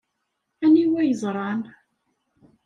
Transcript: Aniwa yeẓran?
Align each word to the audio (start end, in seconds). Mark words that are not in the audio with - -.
Aniwa 0.65 1.01
yeẓran? 1.03 1.61